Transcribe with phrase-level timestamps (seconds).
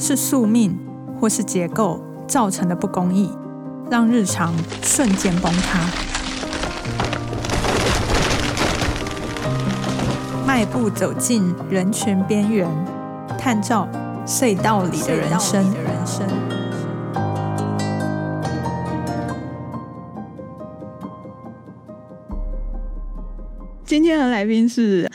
[0.00, 0.74] 是宿命
[1.20, 3.30] 或是结构造成的不公义，
[3.90, 5.78] 让日常瞬间崩塌。
[10.46, 12.66] 迈步走进人群边缘，
[13.38, 13.86] 探照
[14.24, 15.70] 隧道里的人生。
[23.84, 25.09] 今天的来宾是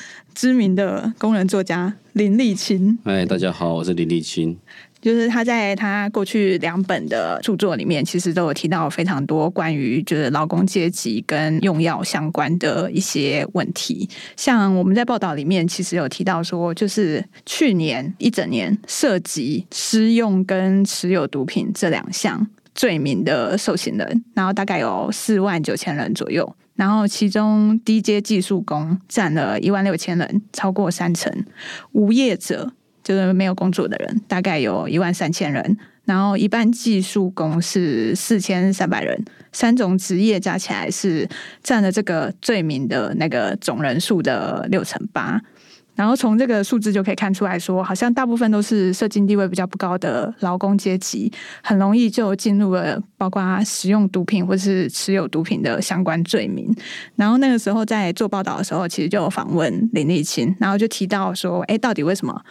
[0.45, 2.95] 知名的工人作家林立清。
[3.03, 4.55] 哎，大家好，我是林立清。
[5.01, 14.07] 就是他在他过去两本的著作里面，其实都有提到非常多关于就是劳工阶级跟用药相关的一些问题。
[14.37, 26.55] 像我们在报道里面，其实有提到说，就是去年一整年涉及私用跟持有毒品这两项罪名的受刑人，然后大概有四万九千人左右。
[26.75, 31.31] 然后，其中低阶技术工占了一万六千人，超过三成；
[31.93, 35.77] 无业者就是没有工作的人，大概有一万三千人。
[36.03, 41.27] 然后，一般技术工是四千三百人，三种职业加起来是
[41.63, 45.41] 占了这个罪名的那个总人数的六成八。
[45.95, 51.31] 然后从这个数字就可以看出来说，好像大部分都是社经地位比较不高的劳工阶级，
[51.63, 56.69] 很容易就进入了包括使用毒品或是持有毒品的相关罪名。
[57.15, 62.41] 然后那个时候在做报道的时候，其实就有访问林立清，然后就提到说，哎，到底为什么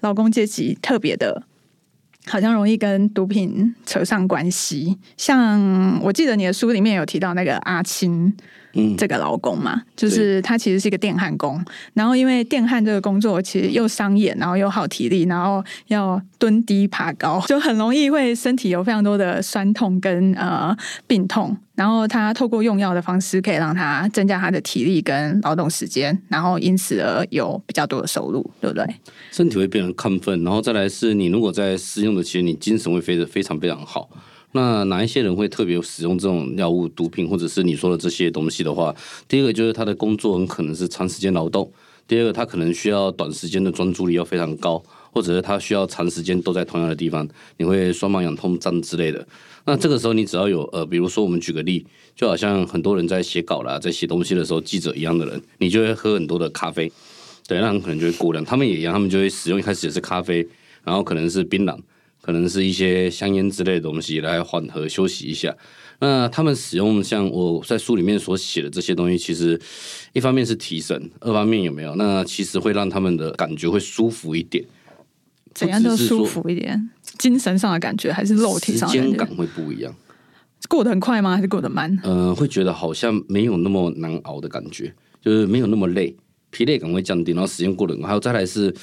[0.00, 1.42] 劳工阶级特别的，
[2.26, 4.98] 好像容易跟毒品扯上关系？
[5.18, 8.34] 像我记得你的书里面有提到那个阿青。
[8.74, 21.56] 嗯，这个劳工嘛，就是他其实是一个电焊工，然后因为电焊这个工作其实又伤眼，然后又耗体力，然后要蹲低爬高， 就很容易会身体有非常多的酸痛跟呃病痛。
[21.74, 28.86] 然后他透过用药的方式，可以让他增加他的体力跟劳动时间，然后因此而有比较多的收入，对不对？
[29.32, 34.08] 身体会变得亢奋，然后再来是你如果在使用的期间，你精神会飞得非常非常好。
[34.56, 38.94] 那哪一些人会特别使用这种药物、毒品，或者是你说的这些东西的话？
[39.26, 41.64] 第一个就是他的工作很可能是长时间劳动；
[42.06, 49.26] 第二个，他可能需要短时间的专注力要非常高，或者是他需要长时间都在同样的地方，你会双盲痒痛、胀之类的。
[49.64, 51.84] 那这个时候，你只要有呃，比如说我们举个例，
[52.14, 56.92] 就好像很多人在写稿啦，在写东西的时候，记者一样的人，你就会喝很多的咖啡，
[57.48, 58.44] 对，那很可能就会过量。
[58.44, 60.46] 他们也一样，他们就会使用一开始也是咖啡，
[60.84, 61.76] 然后可能是槟榔。
[62.24, 65.54] 可能是一些香烟之类的东西来缓和休息一下。
[66.00, 69.60] 那他们使用像我在书里面所写的这些东西，其实
[70.14, 71.94] 一方面是提神，二方面有没有？
[71.96, 74.64] 那其实会让他们的感觉会舒服一点。
[75.52, 76.88] 怎样都舒服一点？
[77.18, 78.88] 精神上的感觉还是肉体上？
[78.88, 79.94] 时间感会不一样。
[80.70, 81.36] 过得很快吗？
[81.36, 81.94] 还是过得慢？
[82.02, 86.16] 呃，会觉得好像没有那么难熬的感觉，就是没有那么累，
[86.48, 88.08] 疲累感会降低，然后时间过得很快。
[88.08, 88.74] 还有再来是。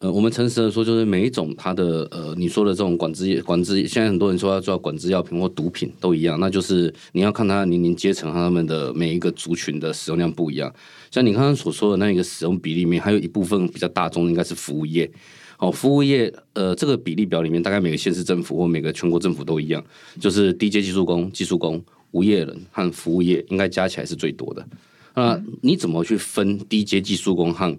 [0.00, 10.74] 呃，我们诚实的说，就是每一种它的呃，你说的这种管制管制，现在很多人说要做管制药品或毒品都一样，那就是你要看它年龄阶层和他们的每一个族群的使用量不一样。
[11.10, 15.10] 像你刚刚所说的那一个使用比例里面，还有一部分比较大众应该是服务业。
[15.58, 19.84] 哦，服务业呃，这个比例表里面，大概每个县市政府或每个全国政府都一样，
[20.18, 21.78] 就是低阶技术工、技术工、
[22.12, 24.66] 无业人和服务业应该加起来是最多的。
[25.14, 27.76] 那你怎么去分低阶技术工和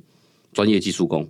[0.53, 1.27] 专业技术工？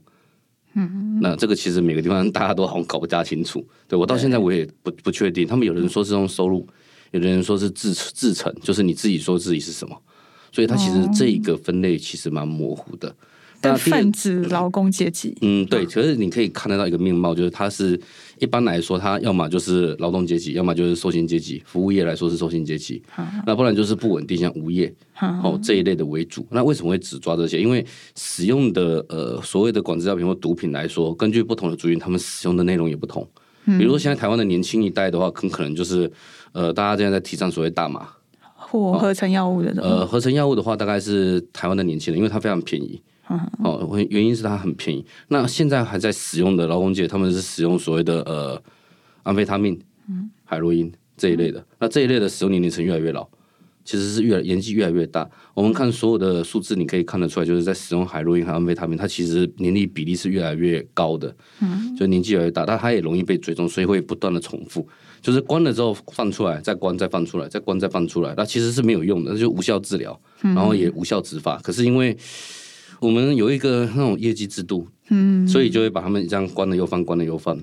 [0.74, 3.66] 嗯，那这个其实每个地方大家都好像搞不大清楚。
[3.88, 6.68] 对我到现在我也不不确定，他们有人说是用收入，
[7.12, 9.96] 有的人说是自自成，就是你自己说自己是什么，
[10.52, 13.16] 所以它其实这一个分类其实蛮模糊的。
[13.64, 18.00] 但泛指劳工阶级，嗯，对，可是你可以看得到一个面貌，就是它是
[18.40, 21.62] 一般来说，它要么就是劳动阶级，要么就是受薪阶级。
[21.64, 23.04] 服务业来说是受薪阶级，
[23.46, 24.92] 那不然就是不稳定，像无业
[25.44, 26.46] 哦这一类的为主。
[26.50, 27.62] 那为什么会只抓这些？
[27.62, 33.28] 因为使用的呃所谓的管制药品或毒品来说，根据不同的族群，他们使用的内容也不同。
[33.66, 36.12] 比如说现在台湾的年轻一代的话，很可能就是
[36.52, 38.08] 呃大家现在在提倡所谓大麻
[38.56, 39.72] 或合成药物的。
[39.82, 43.02] 呃，合成药物的话，大概是台湾的年轻人，因为它非常便宜。
[43.64, 45.06] 哦，原因是它很便宜。
[45.30, 48.62] 那现在还在使用的劳工界，他们是使用所谓的呃
[49.24, 49.80] 安非他命、
[50.44, 51.64] 海洛因这一类的。
[51.80, 53.26] 那这一类的使用年龄层越来越老，
[53.84, 55.30] 其实是越来年纪越来越大。
[55.54, 61.36] 我们看所有的数字，你可以看得出来，就是在使用海洛因和安非他命，它其实年龄比例是越来越高的。
[61.62, 64.88] 嗯，就年纪越来越大，但它也容易被追踪，所以会不断的重复。
[65.22, 71.60] 就是关了之后放出来，再关再放出来，再关再放出来，那其实是没有用的，那就无效治疗，然后也无效执法。
[71.64, 72.18] 可是因为
[73.00, 77.60] 我们有一个那种业绩制度，嗯，所以就会把他们这样关了又放，关了又放。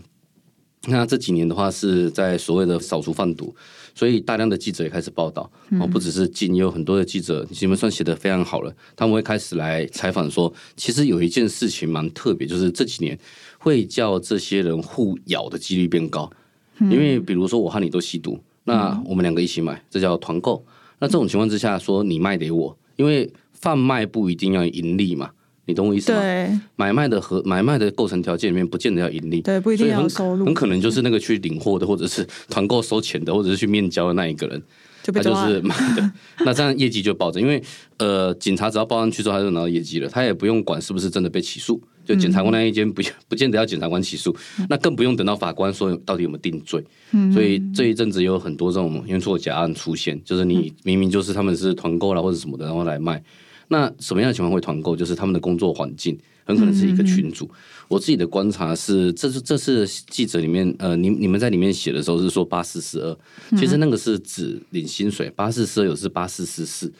[0.87, 3.53] 那这几年的话是在所谓的扫除贩毒，
[3.99, 5.51] 所以大量的记者也开始报道
[5.81, 13.19] 哦，不只是进，也有很多的记者，你们算写的非常好了，他们会开始来采访说，其实有一件事情蛮特别，就是这几年
[13.59, 16.31] 会叫这些人互咬的几率变高，
[16.79, 20.65] 因为比如说我和你都吸毒，那我们两个一起买，这叫团购。
[21.01, 25.29] 那这种情况之下，说你卖给我，因为贩卖不一定要盈利嘛。
[25.69, 26.19] 你懂我意思吗？
[26.19, 34.63] 对，买卖的和买卖的构成条件里面，不见得要盈利，对，不一定要收入，很可能就是那个去领货的，或者是团购收钱的，或者是去面交的那一个人，
[35.05, 36.11] 他就是买的，
[36.47, 37.63] 那这样业绩就保证，因为
[37.99, 44.35] 呃，警察只要报上去之后，他就拿到业绩了，他也不用管是不是真的被起诉，就检察官那一间不 不见得要检察官起诉，
[44.71, 46.83] 那更不用等到法官说到底有没有定罪。
[47.31, 53.23] 所以这一阵子有很多这种冤错假案出现，就是你明明就是他们是团购了或者什么的，然后来卖。
[53.69, 54.97] 那什么样的情况会团购？
[54.97, 57.49] 就是他们的工作环境很可能是一个群组。
[57.87, 63.19] 我自己的观察是，这是这次记者里面，呃，你你们在里面写的时候是说八四四二，
[63.57, 66.93] 其实那个是指领薪水，八四四二有是八四四四，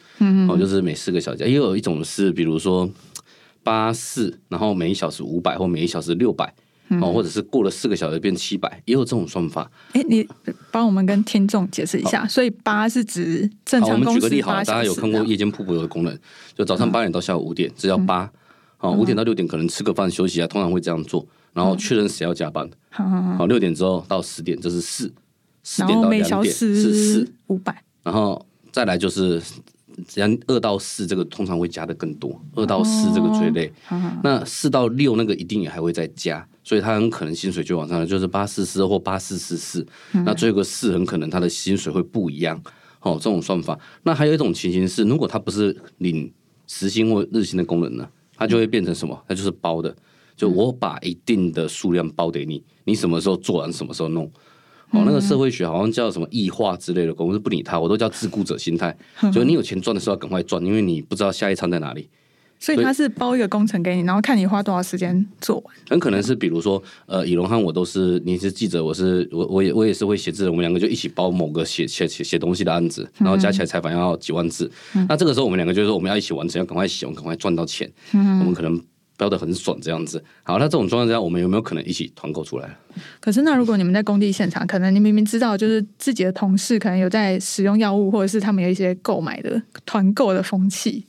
[0.47, 1.43] 哦，就是每四个小时。
[1.43, 2.89] 也有一种是，比如说
[3.61, 6.53] 八四，然后每一小时五百或每一小时六百。
[7.01, 9.69] 哦，或者是过了四个小时变七百，也有这种算法。
[9.93, 10.27] 哎，你
[10.71, 12.27] 帮我们跟听众解释一下。
[12.27, 16.17] 所以八是指正常我们举个例好，大家有看过夜间瀑布有的功能，
[16.55, 18.29] 就早上八点到下午五点，这叫八。
[18.77, 21.25] 好，五点到六点可能吃个饭休息啊，通常会这样做。
[21.53, 22.69] 然后确认谁要加班。
[22.89, 25.13] 好，六点之后到十点，这是四。
[25.63, 27.83] 十点到两点是四五百。
[28.03, 29.41] 然后再来就是。
[30.07, 33.71] 只要二到四这个通常会加的更多，二到四这个最累。
[34.23, 39.85] 那四到六那个一定也还会再加，所以他很可能薪水就往上了，就是八四四或八四四四。
[40.25, 42.61] 那最后个四很可能他的薪水会不一样。
[43.01, 43.79] 哦，这种算法。
[44.03, 46.29] 那还有一种情形是，如果他不是领
[46.67, 48.05] 时薪或日薪的工人呢，
[48.35, 49.17] 他就会变成什么？
[49.25, 49.95] 他就是包的，
[50.35, 54.29] 就我把一定的数量包给你，你什么时候做完，什么时候弄。
[54.91, 58.95] 哦，那个社会学好像叫什么异化之类的，我是不理他，我都叫自顾者心态。
[59.31, 62.09] 就你有钱赚的时候，赶快赚，因为你不知道下一餐在哪里。
[62.61, 65.75] 所以他是包一个工程给你，然后看你花多少时间做完。
[65.89, 74.69] 很可能是比如说，呃，以龙和我都是，你是记者，我是我我也我也是会写字的，我们两个就一起包某个写写写写东西的案子，然后加起来采访要几万字。
[75.07, 77.89] 那这个时候我们两个就是说，我们要一起完成，要赶快写，我们赶快赚到钱。
[78.11, 78.81] 我们可能。
[79.19, 80.23] 标的很爽，这样子。
[80.43, 82.77] 好，那这种状况下，我们有没有可能一起团购出来？
[83.19, 91.03] 可是，那如果你们在工地现场，可能你明明知道，就是自己的同事可能有在使用药物，或者是他们有一些购买的团购的风气。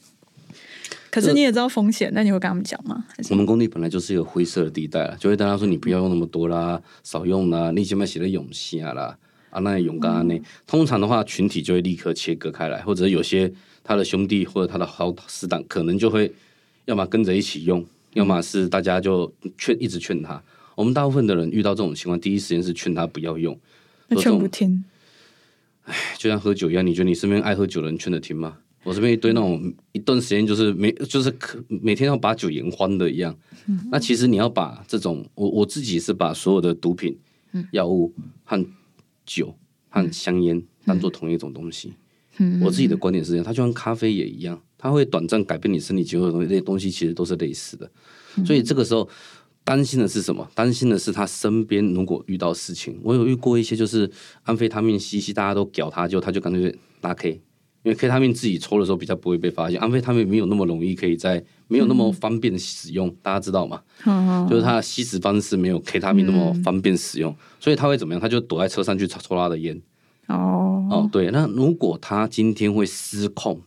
[1.12, 3.05] 可是你也知道风险，那你会跟他们讲吗？
[3.31, 9.17] 我们工地本来就是一个灰色的地带了，就会跟他说：“你不要用那么多啦，少用啦，你起码写的勇气啊啦，
[9.51, 13.53] 啊那勇敢啊那。”通常的话，群体就会立刻切割开来，或者有些
[13.83, 16.33] 他的兄弟或者他的好死党，可能就会
[16.85, 17.85] 要么跟着一起用。
[18.15, 20.43] 要么是大家就劝，一直劝他。
[20.75, 23.59] 我们大部分的人遇到这种情况，第一时间是劝他不要用，
[24.19, 24.85] 劝不听。
[25.85, 28.59] 唉，就像喝酒一样，你觉得你身边爱喝酒的人劝得听吗？
[28.83, 33.37] 我这边一堆那种一段时间就是每就是可每天要把酒言欢的一样。
[33.91, 37.19] 那其实你要把这种，我我自己是把所有的毒品、
[37.73, 38.65] 药物和
[39.27, 39.55] 酒
[39.91, 41.93] 和香烟当做同一种东西。
[42.39, 44.59] 嗯我自己的观点是这样，它就像咖啡也一样。
[44.81, 47.91] 它会短暂改变你身体结构的东西，那些东西其实都是类似的。
[48.47, 49.06] 所以这个时候
[49.62, 50.49] 担心的是什么？
[50.55, 52.99] 担心的是他身边如果遇到事情。
[53.03, 54.11] 我有遇过一些，就是
[54.44, 57.32] 安非他命吸吸，大家都屌他，就他就干脆拉 K，
[57.82, 63.83] 因为 K 他命自己抽的时候比较不会被发现，安非他命没有那么容易可以在没有那么方便使用，大家知道吗？
[64.49, 68.21] 就是他的吸食方式没有 K 他命那么方便使用，所以他会怎么样？
[68.21, 69.81] 他就躲在车上去抽抽他的烟。
[70.28, 73.61] 哦哦，对，那如果他今天会失控。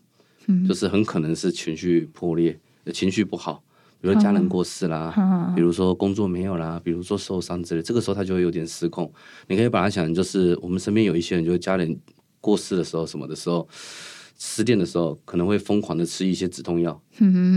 [0.67, 2.59] 就是很可能是情绪破裂，
[2.93, 3.63] 情绪不好，
[4.01, 9.11] 比如家人过世啦，比如说工作没有啦，比如说受伤之类，这个时候他就会有点失控。
[9.47, 11.97] 你可以把它想，就是我们身边有一些人，就是家人
[12.41, 13.67] 过世的时候，什么的时候，
[14.37, 17.01] 失恋的时候，可能会疯狂的吃一些止痛药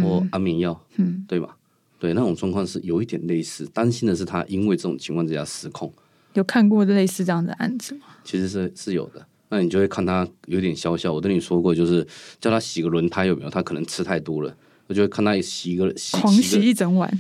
[0.03, 0.81] 或安眠药，
[1.27, 1.57] 对吧？
[1.99, 3.67] 对，那种状况是有一点类似。
[3.73, 5.93] 担心的是他因为这种情况之下失控。
[6.35, 8.03] 有看过类似这样的案子吗？
[8.23, 9.27] 其实是是有的。
[9.49, 11.13] 那你就会看他有点消消。
[11.13, 12.07] 我跟你说过，就是
[12.41, 13.51] 叫他洗个轮胎有没有？
[13.51, 14.55] 他可能吃太多了。
[14.89, 17.11] 我就会看他洗一个洗狂洗一整晚，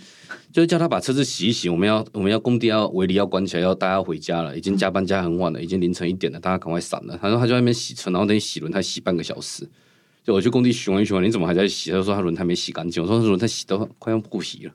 [0.52, 1.68] 就是叫他把车子洗一洗。
[1.68, 7.18] 我们要我们要工地要围篱要关起来，要大家回家了，已经加班加很晚了，已经凌晨一点了，大家赶快散了。
[7.21, 9.68] 他说他就在那边洗车，然后等你洗轮胎洗半个小时。
[10.23, 11.90] 就我去工地洗完一洗完，你怎么还在洗？
[11.90, 13.02] 他说他轮胎没洗干净。
[13.02, 14.73] 我说轮胎洗都快要不洗了，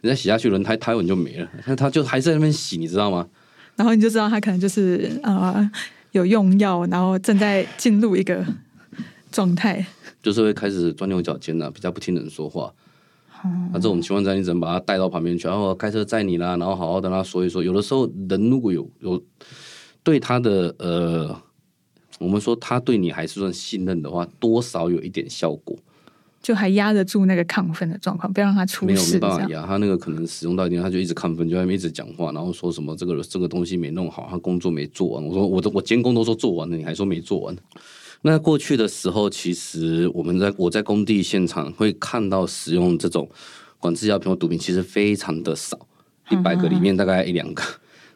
[0.00, 1.48] 你再洗下去轮胎胎纹就没了。
[1.66, 3.28] 那他就还在那边洗，你知道吗？
[3.76, 5.70] 然后你就知道他可能就是啊。
[6.12, 8.44] 有用药，然后正在进入一个
[9.30, 9.84] 状态，
[10.22, 12.72] 就是会开始钻牛角尖了，比较不听人说话。
[13.72, 17.60] 那这种情况下，你只能把他带到旁边去，然后开车载你啦，然后好好跟他说一说。
[17.60, 19.20] 有的时候，人如果有有
[20.04, 21.36] 对他的呃，
[22.20, 25.76] 我们说他对你还是算信任的话，多少有一点效果。
[26.42, 29.02] 就还压得住那个亢奋的状况，不要让他出没有。
[29.06, 35.24] 没办法压，他那个可能使用到一定，他就一直亢奋，就在那边一直讲话，然后说什么这个这个东西没弄好，他工作没做完。
[35.24, 37.56] 我说我都我监工都说做完了，你还说没做完。
[38.22, 43.28] 那过去的时候，其实我们在我在工地现场会看到使用这种
[43.78, 45.78] 管制药品或毒品，其实非常的少，
[46.30, 47.62] 一百个里面大概一两个。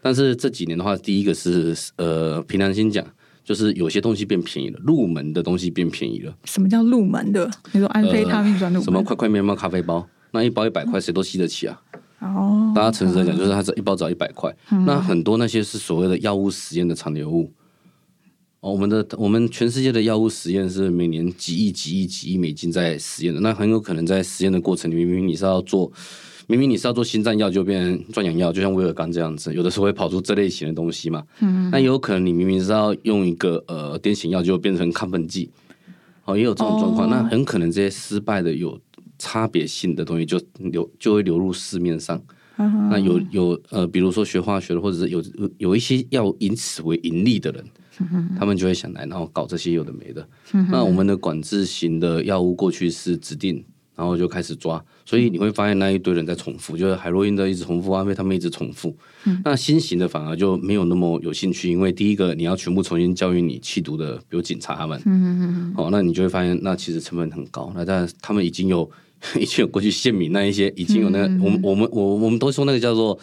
[0.01, 3.05] 但是这几年的话，第一个是呃，凭良心讲，
[3.47, 6.37] 就是有些东西变便宜了，入门的东西变便宜了。
[6.45, 7.49] 什么叫入门的？
[7.71, 8.81] 你说安非他命转入门？
[8.81, 11.81] 呃什么快快面包咖啡包，那一包一百块，谁都吸得起啊？
[12.19, 14.53] 哦，大家诚实的讲，就是它这一包只要一百块。
[14.85, 17.53] 那很多那些是所谓的药物实验的残留物。
[18.59, 23.39] 哦，我们的我们全世界的药物实验是每年几亿、几亿、几亿美金在实验的。
[23.39, 25.93] 那很有可能在实验的过程里面，明明你是要做，
[26.47, 31.25] 明明你是要做心脏药，就变成壮阳药，就像威尔刚这样子，有的时候会跑出这类型的东西嘛。
[31.41, 35.51] 嗯，那也有可能你明明是要用一个呃癫痫药，就变成亢奋剂。
[36.25, 37.07] 哦，也有这种状况。
[37.07, 38.79] 哦那很可能这些失败的有
[39.19, 42.21] 差别性的东西就流就会流入市面上。
[42.59, 47.65] 嗯那有有呃，比如说学化学的，或者是有有有一些要以此为盈利的人，
[48.39, 50.27] 他们就会想来，然后搞这些有的没的。
[50.71, 53.63] 那我们的管制型的药物过去是指定，
[53.95, 58.95] 然后就开始抓，所以你会发现那一堆人在重复，就是海洛因的一直重复，安非他们一直重复。
[59.45, 65.01] 那新型的反而就没有那么有兴趣，因为第一个你要全部重新教育你弃毒的，比如警察他们，
[65.77, 67.73] 哦，那你就会发现那其实成本很高。
[67.75, 68.91] 那但他们已经有
[69.39, 73.19] 已经有过去县民那一些已经有那个，我们我们我我们都说那个叫做。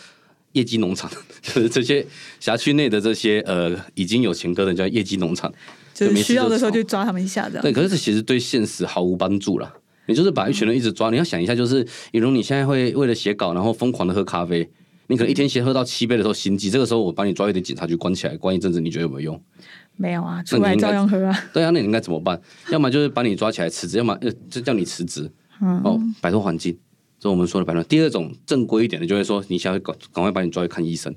[0.53, 1.09] 业绩农场
[1.41, 2.05] 就是这些
[2.39, 5.51] 辖区内的这些呃已经有前科的叫业绩农场，
[5.95, 7.63] 就是需要的时候就就抓他们一下，这样。
[7.63, 9.73] 对，可是这其实对现实毫无帮助啦。
[10.05, 14.69] 你就是把一群人一直抓，你要想一下，就是比如你现在会为了写稿，然后疯狂的喝咖啡，
[15.07, 19.41] 你可能一天先喝到七杯的时候心悸，这个时候我把你抓一点警察局关起来，关一阵子，你觉得有没有用？
[19.95, 21.37] 没有啊，出来照样喝啊。
[21.53, 22.41] 对啊，那你应该怎么办？
[22.71, 25.31] 要么就是把你抓起来辞职，要么呃就叫你辞职，
[25.83, 26.77] 哦，摆脱环境，
[27.19, 27.83] 这是我们说的摆脱。
[27.83, 31.13] 第二种正规一点的，就会说你想要赶赶快把你抓去看医生，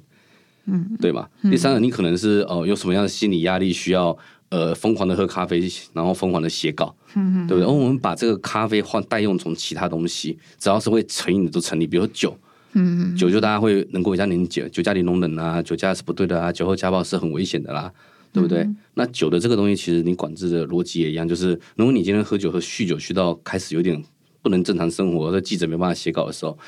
[0.67, 1.29] 嗯，对吧？
[1.43, 4.17] 第三个，你可能是哦、有什么样的心理压力需要
[4.51, 5.61] 呃疯狂的喝咖啡，
[5.95, 7.69] 然后疯狂的写稿，嗯对不对？
[7.69, 12.37] 哦，我们把这个咖啡换代用从其他东西，只要是会成瘾的都成立，比如酒。
[12.79, 17.91] 嗯，酒就大家会能够比较理解，酒驾零容忍啊，酒驾是不对的啊，酒后家暴是很危险的啦，
[18.35, 18.69] 对不对？
[18.93, 24.03] 那酒的这个东西，其实你管制的逻辑也一样，就是如果你今天喝酒和酗酒，酗到开始有点
[24.43, 26.59] 不能正常生活，这记者没办法写稿的时候，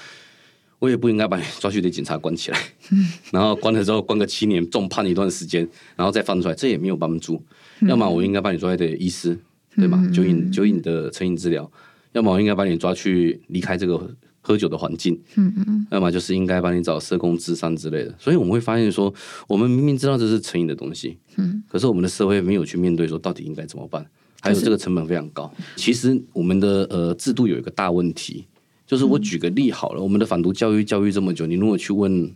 [0.79, 2.59] 我也不应该把你抓去给警察关起来，
[3.31, 7.43] 然后关了之后关个七年，重判一段时间，然后再放出来，这也没有帮助。
[7.83, 9.39] 要么我应该把你抓去给医师，
[9.79, 10.03] 对吧？
[10.13, 11.71] 酒瘾酒瘾的成瘾治疗，
[12.13, 18.15] 要么我应该把你抓去离开这个喝酒的环境，嗯嗯，要么就是应该帮你找社工、智商之类的。
[18.19, 19.13] 所以我们会发现说，
[19.47, 24.05] 我们明明知道这是成瘾的东西，嗯，可是我们的社会没有去面对说到底应该怎么办，
[24.41, 25.53] 还有这个成本非常高。
[25.77, 28.47] 其实我们的呃制度有一个大问题，
[28.87, 32.33] 就是我举个例好了，我们的反毒教育教育这么久，你如果去问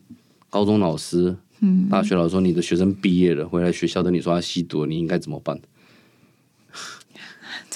[0.50, 5.58] 高中老师、嗯，大学老师说你的学生毕业了回来学校跟你说他吸毒了，你应该怎么办？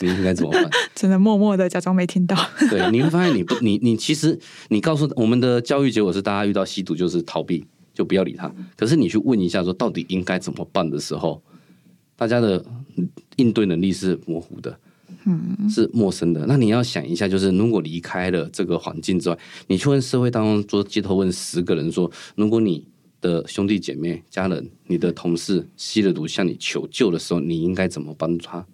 [0.01, 0.69] 你应该怎么办？
[0.95, 2.37] 只能默默的假装没听到。
[2.71, 4.39] 对，你会发现你不，你你其实
[4.69, 8.53] 你告诉我们的教育结果是，大家遇到吸毒就是逃避，就不要理他。
[8.77, 11.43] 可是你去问一下说到底应该怎么办的时候，
[12.17, 12.65] 大家的
[13.37, 14.79] 应对能力是模糊的，
[15.25, 16.45] 嗯，是陌生的。
[16.47, 22.87] 那你要想一下，就是如果离开了这个环境之外，你去问社会当中做街头问十个人说，如果你
[23.21, 28.65] 的兄弟姐妹、家人、你的同事吸了毒向你求救的时候，你应该怎么帮助他？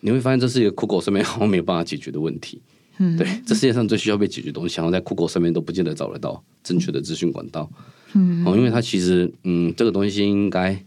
[0.00, 2.60] 你会发现这是一个酷狗上面好像没有办法解决的问题。
[2.98, 7.70] 嗯，对，这世界上最需要被解决的东西，好像在酷狗上面都不见得找得到正确的资讯管道。
[8.12, 10.78] 嗯，哦，因为它其实，嗯，这个东西应该，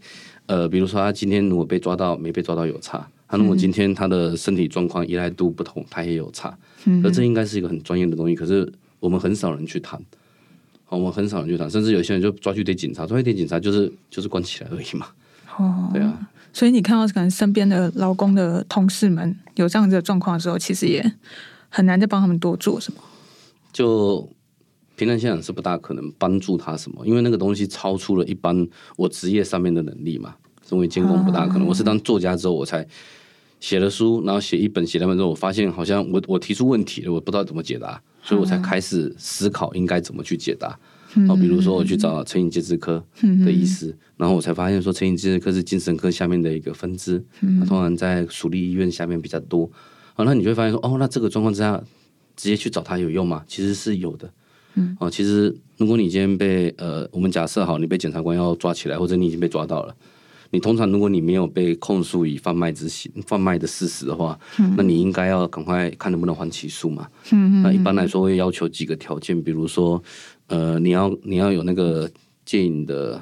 [0.46, 6.56] 呃，比如说他今天如果被抓到，没被抓到有差；他如果今天他的身体状况依赖度不同，他也有差。
[6.84, 10.00] 嗯，而这应该是一个很专业的东西，可是我们很少人去谈。
[10.84, 15.08] 好，我们很少人去谈，甚至有些人就抓去对警察，抓去对警察就是就是关起来而已嘛。
[15.58, 21.04] 哦，对啊，所以你看到可能身边的劳工的同事们有这样子的状况的时候，其实也
[21.68, 23.00] 很难再帮他们多做什么。
[23.72, 24.28] 就
[24.96, 30.34] 平常现场是不大可能帮助他什么，因为那个东西超出了一般我职业上面的能力嘛。
[30.66, 32.86] 身为监工不大可能，我是当作家之后我才
[33.60, 40.78] 写了书，然后写一本写两本之后，我发现好像我我提出问题了，我不知道怎么解答，所以我才开始思考应该怎么去解答。
[41.28, 43.04] 哦，比如说我去找成瘾戒治科
[43.44, 47.24] 的医师，然后我才发现说成瘾戒治科是精神科下面的一个分支，
[47.60, 49.70] 它通常在属立医院下面比较多。
[50.16, 51.82] 哦，那你就会发现说，哦，那这个状况之下，
[52.36, 53.44] 直接去找他有用吗？
[53.46, 54.30] 其实是有的。
[54.74, 59.94] 嗯，哦，其实如果你今天被呃，我们假设好，你被检察官要抓起来，或者你已经被抓到了，
[60.50, 64.38] 你通常如果你没有被控诉以贩卖之行贩卖的事实的话，
[64.76, 67.08] 那你应该要赶快看能不能还起诉嘛。
[67.32, 70.02] 嗯那一般来说会要求几个条件，比如说
[70.54, 72.08] 呃，你要你要有那个
[72.44, 73.20] 戒瘾的。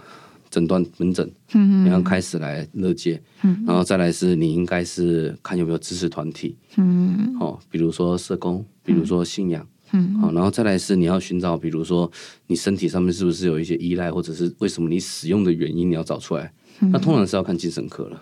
[0.53, 12.13] 诊断门诊，嗯，你要开始来乐戒，嗯，然后再来是你应该是看有没有支持团体，嗯，哦，比如说社工，比如说信仰，嗯，好，然后再来是你要寻找，比如说
[12.49, 18.21] 你身体上面是不是有一些依赖，或者是为什么你使用的原因，你要找出来，那通常是要看精神科了。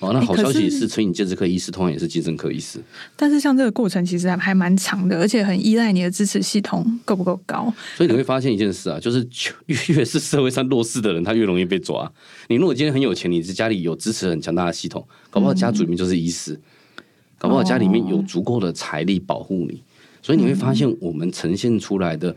[0.00, 2.78] 哦，那好消息是成瘾戒治科医师同样也是精神科医师。
[3.16, 7.70] 但是像这个过程其实还还蛮长的，而且很依赖你的支持系统够不够高。
[7.96, 9.18] 所以你会发现一件事啊，就是
[9.66, 12.10] 越 越是社会上弱势的人，他越容易被抓。
[12.48, 16.58] 你如果今天很有钱，你是家里有支持很强大的系统，搞不好家族里面就是医师，
[17.36, 19.82] 搞不好家里面有足够的财力保护你。
[20.22, 22.34] 所以你会发现，我们呈现出来的，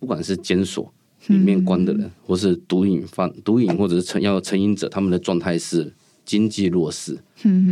[0.00, 0.92] 不管是监所
[1.28, 5.92] 里面关的人，或是毒瘾犯、毒瘾或者是成要成瘾者，他们的状态是。
[6.28, 7.18] 经济弱势，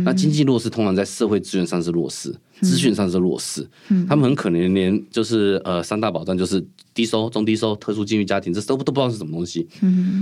[0.03, 3.63] 那经济弱势通常在社会资源上是弱势，资讯上是弱势，
[4.09, 9.67] 他们很可能连就是呃三大保障就是低收、中低收、特殊境遇家庭，这都都不知道是什么东西，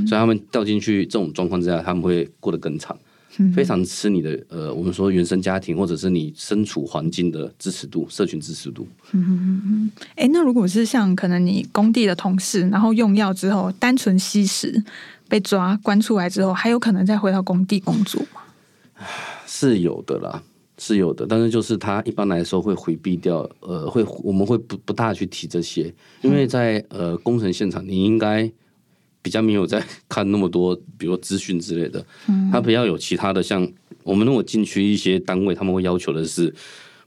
[0.06, 2.94] 所以他们掉进去这种状况之下，他们会过得更惨，
[3.56, 8.86] 非常吃你的呃我们说原生家庭或者是你身处环境的支持度、社群支持度。
[9.14, 14.84] 嗯哎，那如果是像可能你工地的同事，然后用药之后单纯吸食。
[15.28, 18.42] 被抓关出来之后，还有可能再回到工地工作吗？
[19.48, 20.42] 是有的啦，
[20.78, 28.50] 是有的，但是就是他一般来说会回避掉，呃，会我们会不不大去提这些，因为在呃工程现场，你应该
[29.22, 32.06] 比较没有在看那么多，比如资讯之类的，
[32.52, 33.68] 他不要有其他的，像
[34.04, 36.54] 我们如果进去一些单位，他们会要求的是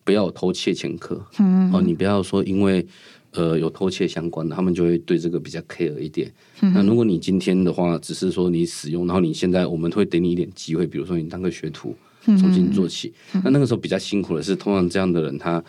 [0.05, 2.87] 不要偷窃前科，嗯，哦，你不要说因为。
[3.33, 6.33] 呃，有偷窃相关的，他们就会对这个比较 care 一点。
[6.61, 11.95] 那如果你今天的话，只是说你使用，然后你现在我们会给你一点机会，比如说你当个学徒，
[12.25, 13.13] 重新做起。
[13.45, 15.63] 那那个时候比较辛苦的是，通常这样的人他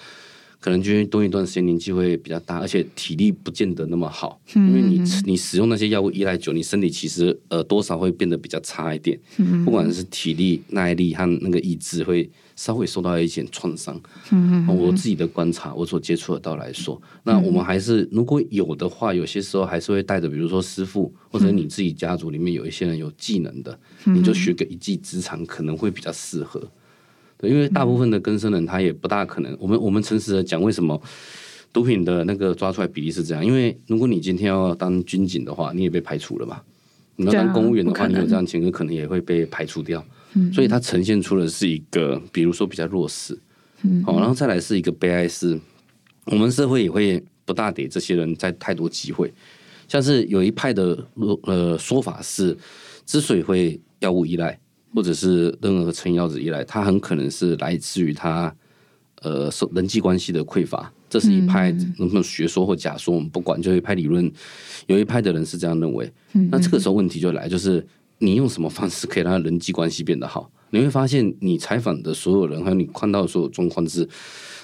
[0.59, 9.19] 可能就会多一段时间年纪会比较大，而且体力不见得那么好，因为你你使用那些药物依赖久，你身体其实呃多少会变得比较差一点，
[9.63, 12.29] 不管是体力、耐力和那个意志会。
[12.59, 13.97] 稍微受到一点创伤，
[14.31, 26.61] 嗯我自己的观察，我所接触得到来说，那我们还是如果有的话，有些时候还是会带着，比如说师傅或者你自己家族里面有一些人有技能的，你就学个一技之长，可能会比较适合。
[27.39, 29.57] 对，因为大部分的根生人他也不大可能。
[29.59, 31.01] 我们我们诚实的讲，为什么
[31.73, 33.43] 毒品的那个抓出来比例是这样？
[33.43, 36.61] 因为如果你今天要当军警的话，你也被排除了嘛。
[37.15, 40.03] 你要当公务员的话，你有这样情况，可能也会被排除掉。
[40.53, 43.37] 所以它呈现出的是一个，比如说比较弱势，
[44.05, 45.59] 好，然后再来是一个悲哀，是
[46.25, 49.33] 我们社会也会不大给这些人在太多机会。
[49.87, 51.03] 像是有一派的
[51.43, 52.55] 呃说法是，
[53.07, 54.59] 之所以会药物依赖，
[54.93, 58.53] 或者是任何成瘾药子依赖，它很可能是来自于他
[59.21, 60.91] 呃人际关系的匮乏。
[61.09, 64.31] 这是一派能不能学说或假说，我们不管，就一派理论，
[64.87, 66.11] 有一派的人是这样认为。
[66.51, 67.85] 那这个时候问题就来，就是。
[68.21, 70.51] 你用什么方式可以让他人际关系变得好？
[70.71, 74.05] 你会发现，你采访的所有人，还有你看到的所有状况是，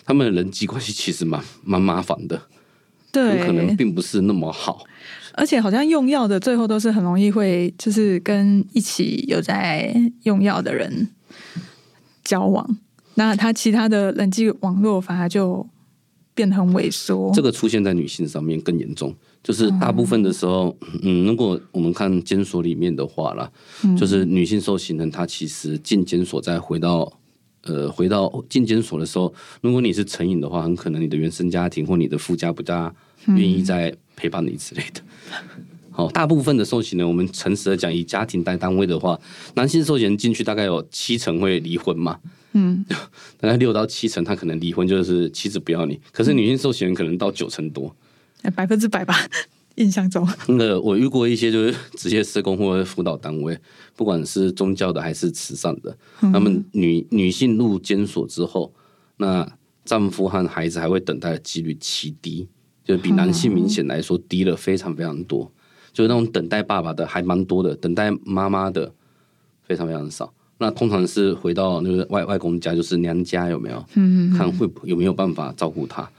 [0.03, 2.41] 他们的人际关系其实蛮蛮麻烦的，
[3.13, 4.83] 对，可能并不是那么好。
[5.37, 9.93] 而且好像用药的最后都是很容易会，就是跟一起有在
[10.23, 11.09] 用药的人
[12.23, 12.77] 交往，
[13.15, 15.67] 那他其他的人际网络反而就
[16.33, 17.31] 变得很萎缩。
[17.33, 19.15] 这个出现在女性上面更严重。
[19.43, 23.51] 就是大部分的时候，嗯，如果我们看监所里面的话啦，
[23.95, 27.19] 就是女性受刑人，她其实进监所再回到，
[27.65, 32.93] 呃，回到进监所的时候，如果你是成瘾的话，很可能你的原生家庭或你的夫家不大
[33.27, 35.01] 愿意再陪伴你之类的。
[35.91, 39.19] 好，大部分的受刑人，我们诚实的讲，以家庭带单位的话，
[39.55, 42.19] 男性受刑人进去大概有七成会离婚嘛，
[42.53, 42.85] 嗯，
[43.39, 45.99] 大概六到七成他可能离婚，就是妻子不要你。
[46.11, 47.95] 可是女性受刑人可能到九成多。
[48.55, 49.15] 百分之百吧，
[49.75, 50.27] 印象中。
[50.47, 53.57] 那个我遇过一些就是 职业社工或者辅导单位，
[53.95, 58.73] 不管是宗教的还是慈善的，他们女女性入监所之后，
[59.17, 59.47] 那
[59.83, 62.47] 丈夫和孩子还会等待的几率奇低，
[62.83, 65.51] 就比男性明显来说低了非常非常多。
[65.93, 68.91] 就是那种等待爸爸的还蛮多的，等待妈妈的
[69.63, 70.33] 非常非常少。
[70.57, 73.85] 那通常是回到那个外外公家，就是娘家有没有？
[73.95, 76.09] 嗯，看会有没有办法照顾他。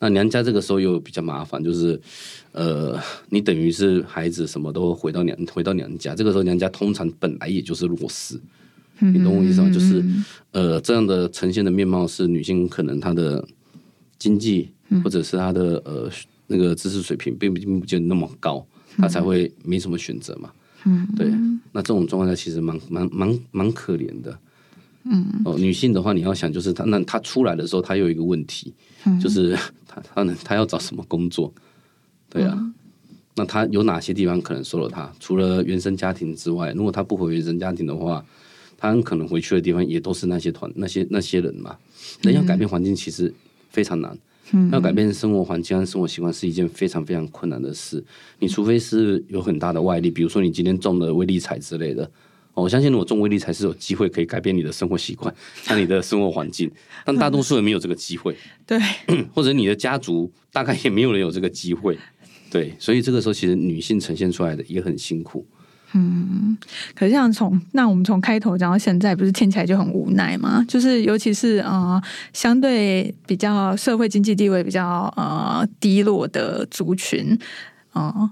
[0.00, 2.00] 那娘家这个时候又比较麻烦，就是，
[2.54, 2.96] 呃，
[3.30, 8.40] 你等于是孩子什么都回到娘回到娘家，这个时候娘家通常本来也就是弱势，
[9.00, 9.68] 你懂我意思吗？
[9.70, 10.04] 就是，
[10.52, 13.44] 呃，这样的呈现的面貌是女性可能她的
[14.20, 14.70] 经济
[15.02, 16.08] 或者是她的呃
[16.46, 18.64] 那个知识水平并并不见得那么高，
[18.98, 20.52] 她才会没什么选择嘛。
[20.84, 21.28] 嗯，对。
[21.72, 24.38] 那这种状况下其实蛮蛮蛮蛮可怜的。
[25.02, 28.72] 嗯，哦，女性的话，你要想就是她那她出来的时候，她有一个问题，
[29.20, 31.52] 就是她她她要找什么工作？
[32.34, 32.58] 对啊。
[33.36, 35.10] 那他有哪些地方可能收了他？
[35.18, 38.24] 除了原生家庭之外，如果他不回原生家庭的话，
[38.78, 41.76] 他很可能回去的地方也都是那些团那些那些人嘛。
[42.22, 43.34] 人要改变环境其实
[43.70, 44.16] 非常难，
[44.70, 48.04] 要改变生活环境和生活习惯是一件非常非常困难的事。
[48.38, 52.08] 你除非是有很大的外力，比如说你今天中了威力彩之类的。
[52.52, 56.70] 我相信，如果中威力才是有机会可以改变你的生活习惯， 像你的生活环境，
[57.04, 58.36] 但大多数人没有这个机会。
[58.64, 58.78] 对，
[59.34, 61.98] 或者你的家族大概也没有人有这个机会。
[62.54, 65.44] 对，所以这个时候其实女性呈现出来的也很辛苦。
[65.92, 66.56] 嗯，
[66.94, 70.64] 可是像从那我们从开头讲到现在，不是听起来就很无奈吗？
[70.68, 72.00] 就是尤其是呃，
[72.32, 77.36] 相对比较社会经济地位比较呃低落的族群，
[77.90, 78.30] 啊。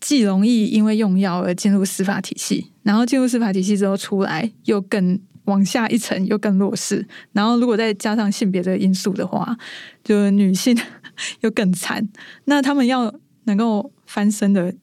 [0.00, 9.56] 既容易因为用药而进入司法体系，然后进入司法体系之后出来又更往下一层又更弱势，然后如果再加上性别这个因素的话，
[10.02, 10.74] 就女性
[11.40, 12.06] 又更惨。
[12.44, 14.74] 那他们要能够翻身的，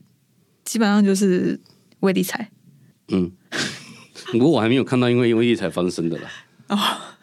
[0.63, 1.59] 基本上就是
[2.01, 2.49] 威力彩。
[3.09, 3.31] 嗯，
[4.31, 6.29] 不过我还没有看到因为威力彩翻身的啦。
[6.69, 6.77] 哦，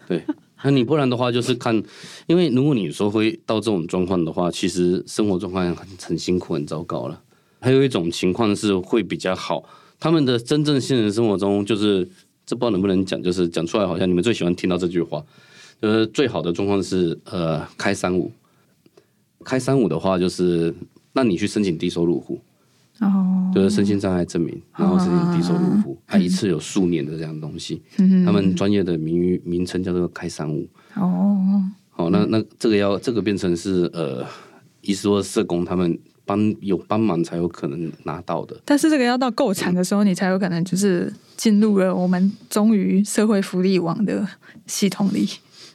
[0.07, 0.25] 对，
[0.63, 1.83] 那你不然的话就是看，
[2.27, 7.23] 因为如果你说会到这种状况的话，其实生活状况很很辛苦、很糟糕了。
[7.61, 9.65] 还有一种情况是会比较好，
[9.99, 12.09] 他们的真正现实生活中就是
[12.47, 15.25] 这不知道能不能讲，就是讲出来好像你们最喜欢听到这句话，
[15.81, 18.31] 就是最好的状况是呃开三五，
[19.45, 20.73] 开三五的话就是
[21.19, 22.41] 让你去申请低收入户，
[23.01, 27.83] 哦，就是身心障碍证明，然后申请低收入户，他一次有数年的这样东西，
[28.25, 34.25] 他们专业的名誉名称叫做开三五，哦，好，那那这个要这个变成是呃，
[34.83, 35.99] 意思说社工他们。
[36.29, 44.29] 帮有帮忙才有可能拿到的，但是这个要到够惨的时候，你才有可能就是进入了我们终于社会福利网的
[44.67, 45.27] 系统里。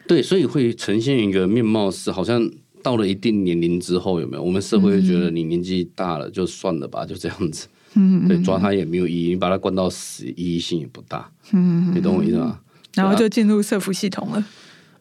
[0.08, 2.48] 对，所以会呈现一个面貌是，好像
[2.84, 4.44] 到了一定年龄之后，有没有？
[4.44, 7.68] 我们社会觉得你年纪大了就算了吧，就这样子。
[7.96, 11.32] 嗯，对，抓他也没有意义，你把他关到死，意义性也不大。
[11.52, 12.60] 嗯，你懂我意思吗？
[12.94, 14.46] 然后就进入社服系统了。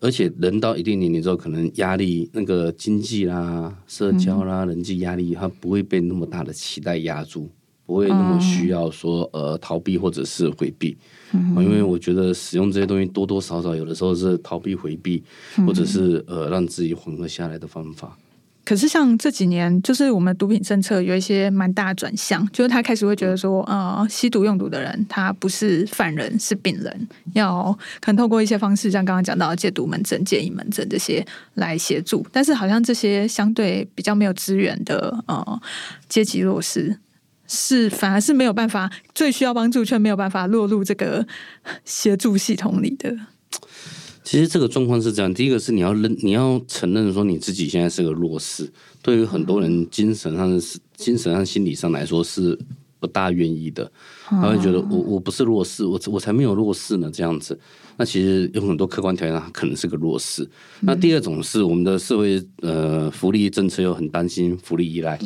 [0.00, 7.48] 而且人到一定年龄之后，可能压力、那个经济啦、社交啦、人际压力，他不会被那么大的期待压住，
[7.86, 10.96] 不会那么需要说呃逃避或者是回避。
[11.32, 15.22] 嗯，因为我觉得使用这些东西多多少少有的时候是逃避回避，
[15.66, 18.16] 或者是呃让自己缓和下来的方法。
[18.64, 32.24] 可是像这几年，就是我们毒品政策有一些蛮大的转向，就是他开始会觉得说，呃，吸毒用毒的人他不是犯人，是病人，要可能透过一些方式，像刚刚讲到戒毒门诊、戒瘾门诊这些来协助。
[32.30, 35.60] 但是好像这些相对比较没有资源的呃
[36.08, 36.96] 阶级弱势，
[37.54, 41.26] 是反而是没有办法最需要帮助，却没有办法落入这个
[41.84, 43.14] 协助系统里的。
[44.24, 48.72] 其实这个状况是这样，第一个是你要认，你要承认说你自己现在是个弱势。
[49.02, 52.58] 对于很多人精神上是精神上、心理上来说是
[52.98, 53.90] 不大愿意的，
[54.24, 57.10] 他会觉得我我不是弱势，我我才没有弱势呢。
[57.12, 57.58] 这样子，
[57.98, 60.48] 那其实有很多客观条件，他可能是个弱势。
[60.80, 65.18] 那第二种是我们的社会呃福利政策又很担心福利依赖，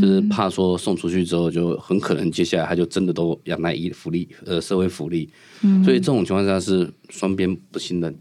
[0.00, 5.28] 就是怕说送出去之后就很可能接下来他就真的都仰赖依福利呃社会福利，
[5.62, 8.14] 嗯所以这种情况下是双边不信任。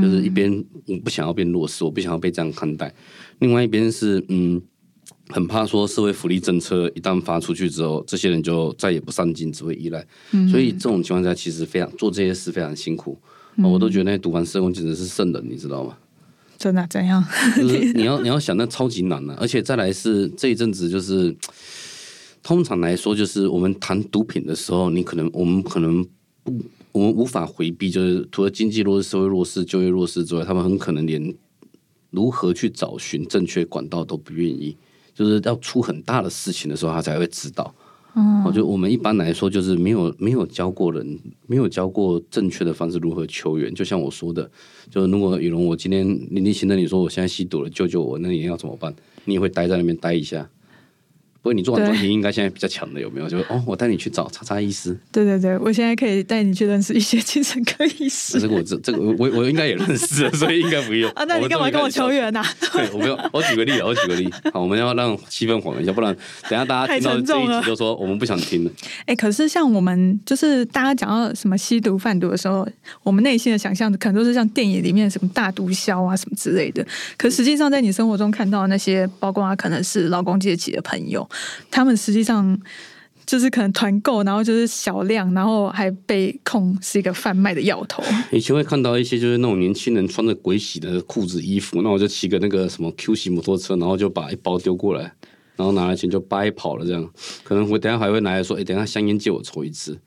[0.00, 0.50] 就是一边
[0.86, 2.88] 我不想要变弱势，我不想要被这样看待；
[3.40, 4.58] 另外一边是嗯，
[5.28, 10.02] 很怕说社会福利政策一旦发出去之后，这些人就再也不上进，只会依赖。
[10.50, 13.20] 所以这种情况下，其实非常做这些事非常辛苦。
[13.62, 15.94] 我都觉得那些读完社工简直是圣人，你知道吗？
[16.58, 17.24] 真的怎样？
[17.56, 21.34] 就是 你要你要想，那超级难的，而且再来是这一阵子，就是
[22.42, 26.04] 通常来说，就是我们谈毒品的时候，你可能我们可能
[26.42, 26.52] 不。
[26.92, 31.34] 我们无法回避，就是除了经济弱势、社会弱势、就业弱势之外，他们很可能连
[32.10, 34.76] 如何去找寻正确管道都不愿意。
[35.12, 37.74] 就是要出很大的事情的时候，他才会知道。
[38.16, 43.74] 嗯，我就我们一般来说就是没有没有教过人，没有教过正确的方式如何求援。
[43.74, 44.48] 就像我说的，
[44.90, 48.94] 就是如果雨龙，我今天林立行的你说我现在吸毒了，救救我，那你要怎么办？
[49.24, 50.48] 你也会待在那边待一下。
[51.44, 53.28] 不过你做完专题应该现在比较强的有没有？
[53.28, 54.96] 就是哦，我带你去找叉叉医师。
[55.12, 58.40] 对对对，我现在可以带你去认识一些精神科医师。
[58.40, 61.22] 这个我这这个我我应该也认识，所以应该不用 啊。
[61.24, 62.42] 那你干嘛跟我求援呐？
[62.72, 63.30] 对，我不用。
[63.30, 64.32] 我举个例子，我举个例。
[64.54, 66.16] 好，我们要让气氛缓一下，不然
[66.48, 68.70] 等下大家听到这一集就说我们不想听了。
[69.04, 72.66] 哎，可是像我们就是大家讲到什么吸毒贩毒的时候，
[73.02, 76.82] 我们内心的想象可能都是像电影里面什么大毒枭啊什么之类的。
[77.18, 81.28] 可实际上，在你生活中看到那些，包括他可能是劳工阶级的朋友。
[81.70, 82.58] 他们实际上
[83.26, 88.02] 就是可能团购，然后就是小量，然后还被控是一个贩卖的要头。
[88.30, 95.02] 以前会看到一些就是那种年轻人穿着鬼洗的裤子衣服，那我就骑个那个什么 Q 型摩托车，然后就把一包丢过来，
[95.56, 96.84] 然后拿了钱就掰跑了。
[96.84, 97.10] 这样
[97.42, 99.98] 可能我等下还会拿来说，哎，等下香烟借我抽一支。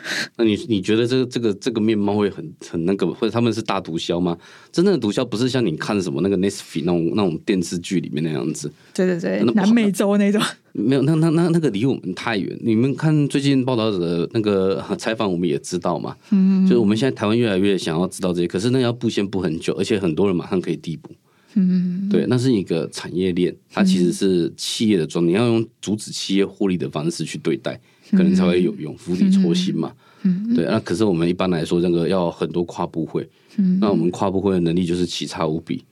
[0.36, 4.36] 那你你觉得这个这个这个面貌会很很那个，或者他们是大毒枭吗？
[4.70, 8.72] 真正的毒枭不是像你看什么那个 Netflix 那种那种电视剧里面那样子。
[8.94, 10.40] 对对对，南美洲那种。
[10.74, 12.58] 没有，那那那那个离我们太远。
[12.62, 16.16] 你们看最近报道者的那个 采访，我们也知道嘛。
[16.30, 16.64] 嗯。
[16.66, 21.10] 就是我们现在台湾越来越想要知道这些，可是那要布线布很久，而且很多人马上可以递补。
[21.54, 22.08] 嗯。
[22.10, 27.78] 对，那是一个产业链，它其实是企业的装，你要用阻止企业获利的方式去对待。
[28.12, 29.92] 可能才会有用，釜底抽薪嘛。
[30.22, 30.64] 嗯，对。
[30.66, 33.28] 那可是我们一般来说，那个要很多跨部会。
[33.56, 35.84] 嗯，那我们跨部会的能力就是奇差无比。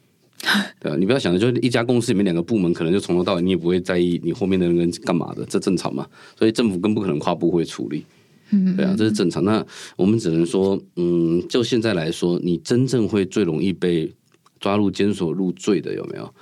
[0.78, 6.06] 对啊，你不要想着，就一家公司里面两个部门，可能就从头到尾你也不会在意你后面的人干嘛的，这正常嘛。
[6.38, 8.04] 所以政府更不可能跨部会处理。
[8.50, 9.44] 嗯，对啊，这是正常。
[9.44, 9.64] 那
[9.96, 14.12] 我们只能说，嗯，就现在来说，你真正会最容易被
[14.58, 16.34] 抓入监所入罪的有没有？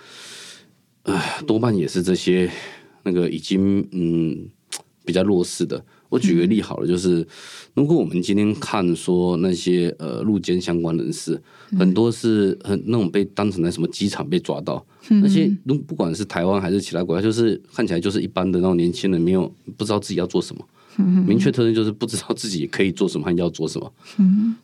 [1.04, 2.50] 唉，多半也是这些
[3.02, 4.48] 那个已经嗯。
[5.08, 7.26] 比较弱势的，我举个例好了，就是
[7.72, 11.40] 如果我们今天看说那些呃入监相关人士，
[11.78, 20.62] 很多是很那种被当成在什么机场被抓到，那些如不管是台湾还是其他国家，就是看起来就是一般的那种年轻人，没有不知道自己要做什么，
[21.26, 23.90] 明确特征就是不知道自己可以做什么和要做什么，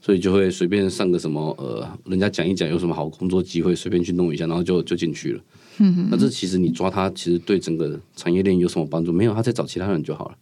[0.03, 5.41] 所以就会随便上个什么呃，人家讲一讲有什么好工作机会，随便去弄一下，然后就就进去了。
[5.79, 9.13] 嗯，那这其实你抓他，其实对整个产业链有什么帮助？
[9.13, 10.37] 没有，他再找其他人就好了。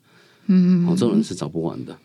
[0.46, 1.96] 嗯，哦，这种人是找不完的。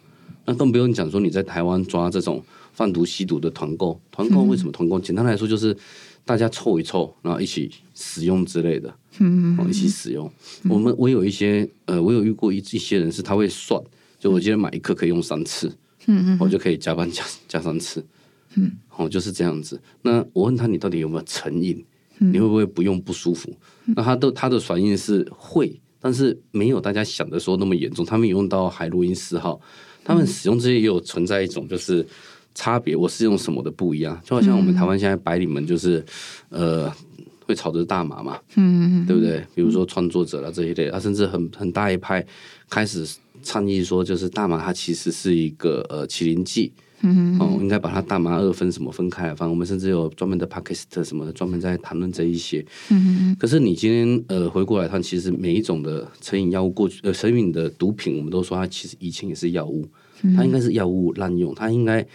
[0.45, 4.97] 那更不用讲说你在台湾抓这种贩毒吸毒的团购，团购为什么团购？
[4.99, 5.75] 简单来说就是
[6.23, 8.95] 大家凑一凑，然后一起使用之类的。
[9.19, 10.31] 嗯，哦，一起使用。
[10.69, 13.81] 我们我有一些呃，我有遇过一一些人是他会算，
[14.19, 15.67] 就我今天买一克可以用三次，
[16.05, 18.05] 嗯嗯，我就可以加班加加三次。
[18.55, 19.81] 嗯，哦，就是这样子。
[20.01, 21.83] 那我问他你到底有没有成瘾？
[22.19, 23.55] 你会不会不用不舒服？
[23.95, 28.05] 那他的他的反应是会，但是没有大家想的说那么严重。
[28.05, 29.59] 他们用到海洛因四号，
[30.03, 32.05] 他们使用这些也有存在一种就是
[32.53, 32.95] 差别。
[32.95, 34.19] 我是用什么的不一样？
[34.23, 36.03] 就好像我们台湾现在白领们就是
[36.49, 36.91] 呃
[37.45, 39.45] 会炒着大麻嘛，嗯，对不对？
[39.55, 42.25] 比如说创作者啦这一类，啊，甚至很很大一派
[42.69, 43.07] 开始
[43.41, 46.73] 倡议说，就是大麻它其实是一个呃麒麟剂。
[47.01, 49.49] 嗯哦，应该把它大麻二分什么分开来放。
[49.49, 52.65] 我们甚至有专门的 podcast 什么的，专门在谈论这一些。
[52.89, 59.87] 嗯可是你今天呃回过来看，其实每一种的成瘾药物，过去呃成瘾的毒品，我们都说它其实以前也是药物，
[60.35, 62.05] 它应该是药物滥用，它应该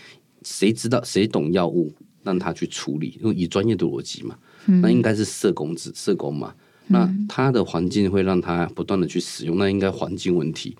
[0.43, 1.93] 谁知道谁懂药物，
[2.25, 6.53] 让他去处理，因为以专业的逻辑嘛，那应该是社工子社工嘛，
[6.89, 10.77] 那他的环境会让他不断的去使用，那应该环境问题。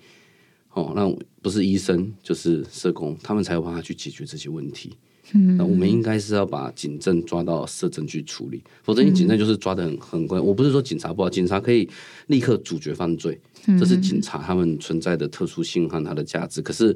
[0.73, 1.07] 哦，那
[1.41, 4.91] 不是医生就是社工，他们才有办法去解决这些问题。
[5.33, 10.43] 嗯，那我们应该是要把警政抓到社政去处理，否则你警政就是抓的很很关。
[10.43, 11.87] 我不是说警察不好，警察可以
[12.27, 13.39] 立刻阻绝犯罪，
[13.79, 16.61] 这是警察他们存在的特殊性和它的价值。
[16.61, 16.95] 可是，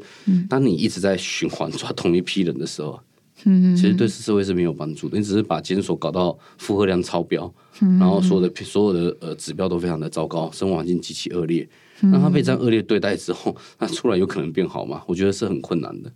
[0.49, 2.99] 当你一直在循环抓同一批人的时候，
[3.45, 5.17] 嗯，其实对社会是没有帮助的。
[5.17, 11.67] 你只是把监所搞到负荷量超标，然后所有的所有的呃指标都非常的糟糕，生活环境极其恶劣。
[12.01, 15.03] 让他被这样恶劣对待之后， 那出来有可能变好吗？
[15.07, 16.11] 我觉得是很困难的。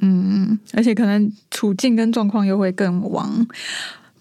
[0.00, 3.46] 嗯，而且可能处境跟状况又会更往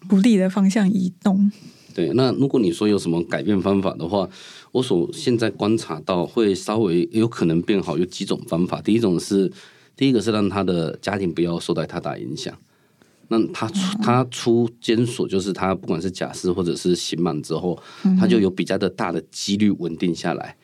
[0.07, 1.51] 不利的方向移动。
[1.93, 4.27] 对，那如果你说有什么改变方法的话，
[4.71, 8.81] 我所现在观察到会稍微有可能变好，有几种方法。
[8.81, 9.51] 第一种是，
[9.95, 12.53] 第一个是让他的家庭不要受到太大影响。
[13.29, 17.81] 那他出他出监所，就是他不管是假释或者是刑满之后，
[18.19, 20.55] 他就有比较的大的几率稳定下来。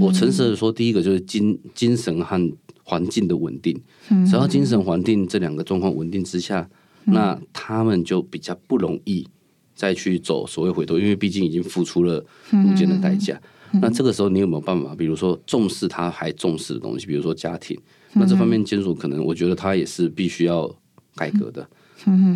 [0.00, 3.78] 我诚实的说，第一个就是精精神和环境的稳定。
[4.26, 6.68] 只要精神环境这两个状况稳定之下，
[7.04, 9.26] 那他们就比较不容易
[9.74, 13.40] 再去走所谓回头，因为毕竟已经付出了入监的代价。
[13.80, 14.94] 那这个时候，你有没有办法？
[14.94, 17.78] 比如说重视他还重视的东西，比如说家庭。
[18.12, 20.72] 那这方面监属可能，我觉得他也是必须要
[21.16, 21.68] 改革的。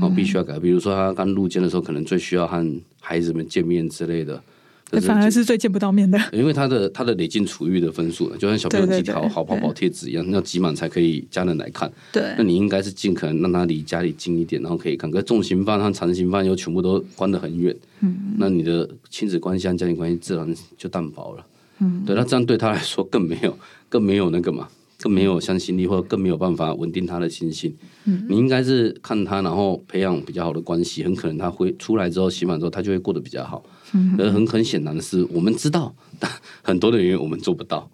[0.01, 0.59] 哦，必须要改。
[0.59, 4.43] 比如说他刚入监的时候，可能最需要和孩子们见面之类的。
[4.90, 6.18] 这反而是最见不到面的。
[6.33, 11.90] 因为他的他的累进处遇的分数呢，就像小朋友几条好跑跑贴纸一样，要挤满才可以家人来看。
[12.12, 15.11] 对，那你应该是尽可能让他离家里近一点，然后可以看。
[15.11, 21.46] 可重刑犯和长刑犯又全部都关得很远，嗯，那你的亲子关系和家庭关系自然就淡薄了。
[21.81, 24.68] 嗯，对，那这样对他来说更没有更没有那个嘛。
[25.01, 27.75] 更没有相信力，或者更没有办法稳定他的心性。
[28.05, 33.65] 嗯，你应该是看他，然后培养比较好的关系，很可能他会出来之后，洗满之后，他就会过得比较好。
[33.95, 35.95] 嗯，而很很显然的是，我们知道
[36.63, 37.89] 很多的原因，我们做不到。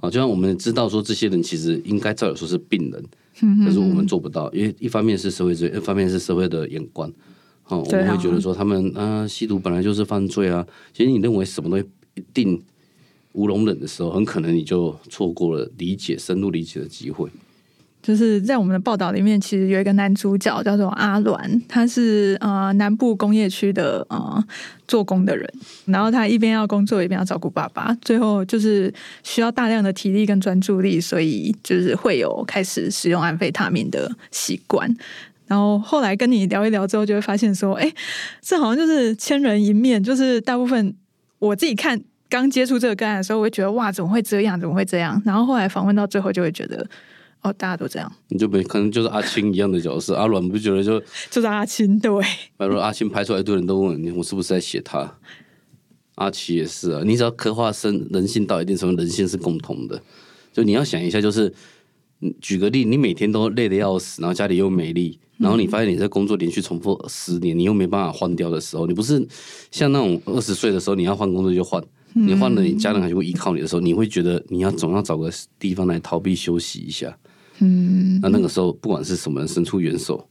[0.00, 3.04] 啊，就像我们知道说，这些人其实应该照理说是病人，
[3.66, 7.12] 可是我们做不到，因为一方面是社会罪，一方面是社会的眼光。
[7.66, 10.66] 哦，我们会觉得说他们啊，吸毒本来就是犯罪啊。
[10.94, 11.84] 其实你认为什么东西
[12.14, 12.62] 一定？
[13.38, 17.30] 无容忍的时候，很可能你就错过了理解、深入理解的机会。
[18.02, 24.44] 就是在我们的报道里面，其实有一个男主角叫做阿鸾，他是呃南部工业区的呃
[24.88, 25.48] 做工的人，
[25.84, 34.92] 然后他一边要工作，一边要照顾爸爸，最后就是需要大量的体力跟专注力，所以就是会有开始使用安非他命的习惯。
[35.46, 37.92] 然后后来跟你聊一聊之后，就会发现说，哎，
[38.40, 40.94] 这好像就是千人一面，就是大部分
[41.38, 42.02] 我自己看。
[42.28, 44.60] 刚接触这个个案的时候，我会觉得哇，怎么会这样？
[44.60, 45.20] 怎么会这样？
[45.24, 46.86] 然后后来访问到最后，就会觉得
[47.42, 48.12] 哦，大家都这样。
[48.28, 52.22] 你就没可能就是阿青一样的角色，阿软不觉得就就是阿青对。
[52.22, 55.18] 比如说阿青拍出来，一堆人都问你，我是不是在写他？
[56.16, 60.02] 阿奇也是啊，你只要刻画生人性到一定程度，人性是共同的。
[60.52, 61.50] 就你要想一下，就是
[62.40, 69.24] 举个例，你每天都累得要死，然后家里又没力，然后你发现你在工作连续重复十年，你又没办法换掉的时候，你不是
[69.70, 71.82] 像那种二十岁的时候，你要换工作就换。
[72.14, 77.16] 你换了，你家人还是会依靠你的时候，你会觉得你要总要找个地方来逃避休息一下。
[77.60, 80.28] 嗯，那那个时候不管是什么人伸出援手，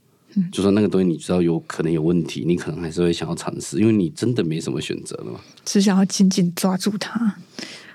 [0.52, 5.40] 就算那个东西你知道有可能有问题，你可能还是会想要尝试，因为你真的没什么选择了嘛。
[5.66, 7.36] 只想要紧紧抓住它。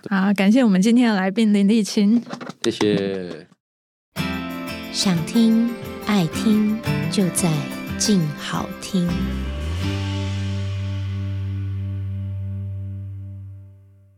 [0.09, 2.21] 啊，感谢我们今天的来宾林立清，
[2.65, 3.47] 谢谢。
[4.93, 5.71] 想听
[6.07, 6.79] 爱听，
[7.11, 7.51] 就在
[7.99, 9.09] 静好听。